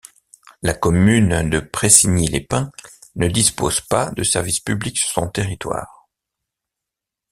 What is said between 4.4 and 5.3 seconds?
publics sur son